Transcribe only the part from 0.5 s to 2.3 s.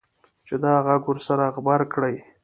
دا غږ ورسره غبرګ کړي.